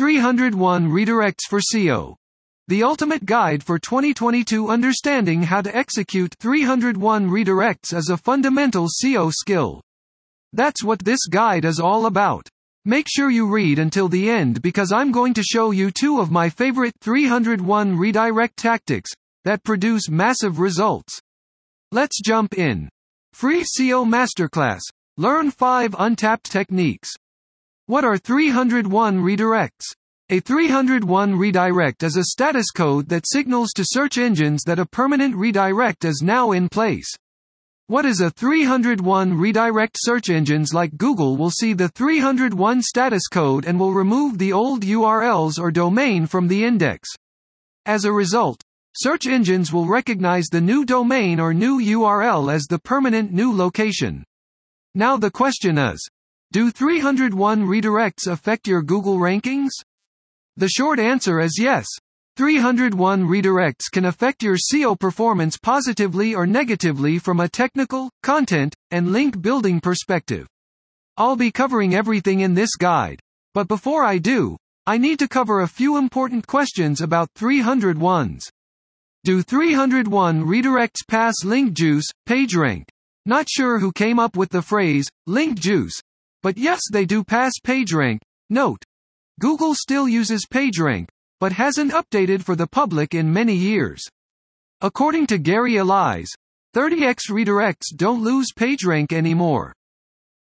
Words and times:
301 0.00 0.88
Redirects 0.88 1.46
for 1.46 1.60
SEO. 1.60 2.14
The 2.68 2.82
ultimate 2.82 3.26
guide 3.26 3.62
for 3.62 3.78
2022 3.78 4.70
understanding 4.70 5.42
how 5.42 5.60
to 5.60 5.76
execute 5.76 6.34
301 6.40 7.28
redirects 7.28 7.92
as 7.92 8.08
a 8.08 8.16
fundamental 8.16 8.88
SEO 8.88 9.30
skill. 9.30 9.82
That's 10.54 10.82
what 10.82 11.00
this 11.00 11.26
guide 11.28 11.66
is 11.66 11.78
all 11.78 12.06
about. 12.06 12.48
Make 12.86 13.08
sure 13.14 13.28
you 13.28 13.46
read 13.46 13.78
until 13.78 14.08
the 14.08 14.30
end 14.30 14.62
because 14.62 14.90
I'm 14.90 15.12
going 15.12 15.34
to 15.34 15.42
show 15.42 15.70
you 15.70 15.90
two 15.90 16.18
of 16.18 16.30
my 16.30 16.48
favorite 16.48 16.94
301 17.02 17.98
redirect 17.98 18.56
tactics 18.56 19.10
that 19.44 19.64
produce 19.64 20.08
massive 20.08 20.60
results. 20.60 21.20
Let's 21.92 22.22
jump 22.22 22.56
in. 22.56 22.88
Free 23.34 23.64
SEO 23.64 24.08
Masterclass. 24.08 24.80
Learn 25.18 25.50
5 25.50 25.94
untapped 25.98 26.50
techniques. 26.50 27.10
What 27.90 28.04
are 28.04 28.16
301 28.16 29.18
redirects? 29.18 29.82
A 30.28 30.38
301 30.38 31.34
redirect 31.34 32.04
is 32.04 32.16
a 32.16 32.22
status 32.22 32.70
code 32.70 33.08
that 33.08 33.26
signals 33.26 33.72
to 33.72 33.84
search 33.84 34.16
engines 34.16 34.62
that 34.62 34.78
a 34.78 34.86
permanent 34.86 35.34
redirect 35.34 36.04
is 36.04 36.22
now 36.22 36.52
in 36.52 36.68
place. 36.68 37.12
What 37.88 38.04
is 38.04 38.20
a 38.20 38.30
301 38.30 39.36
redirect 39.36 39.96
search 39.98 40.30
engines 40.30 40.72
like 40.72 40.96
Google 40.98 41.36
will 41.36 41.50
see 41.50 41.72
the 41.72 41.88
301 41.88 42.80
status 42.82 43.26
code 43.26 43.64
and 43.64 43.80
will 43.80 43.92
remove 43.92 44.38
the 44.38 44.52
old 44.52 44.82
URLs 44.82 45.58
or 45.58 45.72
domain 45.72 46.28
from 46.28 46.46
the 46.46 46.64
index. 46.64 47.08
As 47.86 48.04
a 48.04 48.12
result, 48.12 48.62
search 48.94 49.26
engines 49.26 49.72
will 49.72 49.88
recognize 49.88 50.46
the 50.46 50.60
new 50.60 50.84
domain 50.84 51.40
or 51.40 51.52
new 51.52 51.80
URL 51.80 52.54
as 52.54 52.66
the 52.66 52.78
permanent 52.78 53.32
new 53.32 53.52
location. 53.52 54.22
Now 54.94 55.16
the 55.16 55.32
question 55.32 55.76
is, 55.76 56.08
do 56.52 56.72
301 56.72 57.64
redirects 57.64 58.26
affect 58.26 58.66
your 58.66 58.82
Google 58.82 59.18
rankings? 59.18 59.70
The 60.56 60.68
short 60.68 60.98
answer 60.98 61.38
is 61.38 61.58
yes. 61.60 61.86
301 62.36 63.24
redirects 63.24 63.84
can 63.92 64.04
affect 64.04 64.42
your 64.42 64.56
SEO 64.56 64.98
performance 64.98 65.56
positively 65.56 66.34
or 66.34 66.48
negatively 66.48 67.20
from 67.20 67.38
a 67.38 67.48
technical, 67.48 68.10
content, 68.24 68.74
and 68.90 69.12
link 69.12 69.40
building 69.40 69.80
perspective. 69.80 70.48
I'll 71.16 71.36
be 71.36 71.52
covering 71.52 71.94
everything 71.94 72.40
in 72.40 72.54
this 72.54 72.74
guide. 72.74 73.20
But 73.54 73.68
before 73.68 74.02
I 74.02 74.18
do, 74.18 74.56
I 74.86 74.98
need 74.98 75.20
to 75.20 75.28
cover 75.28 75.60
a 75.60 75.68
few 75.68 75.98
important 75.98 76.48
questions 76.48 77.00
about 77.00 77.32
301s. 77.38 78.48
Do 79.22 79.42
301 79.42 80.42
redirects 80.44 81.06
pass 81.06 81.44
link 81.44 81.74
juice, 81.74 82.06
PageRank? 82.28 82.88
Not 83.24 83.48
sure 83.48 83.78
who 83.78 83.92
came 83.92 84.18
up 84.18 84.36
with 84.36 84.50
the 84.50 84.62
phrase, 84.62 85.08
link 85.28 85.60
juice. 85.60 86.00
But 86.42 86.56
yes 86.56 86.80
they 86.92 87.04
do 87.04 87.22
pass 87.22 87.52
PageRank. 87.64 88.18
Note. 88.48 88.82
Google 89.40 89.74
still 89.74 90.08
uses 90.08 90.46
PageRank, 90.50 91.08
but 91.38 91.52
hasn't 91.52 91.92
updated 91.92 92.42
for 92.42 92.56
the 92.56 92.66
public 92.66 93.14
in 93.14 93.32
many 93.32 93.54
years. 93.54 94.02
According 94.80 95.26
to 95.28 95.38
Gary 95.38 95.76
Illyes, 95.76 96.28
30x 96.74 97.30
redirects 97.30 97.94
don't 97.94 98.22
lose 98.22 98.52
PageRank 98.56 99.12
anymore. 99.12 99.74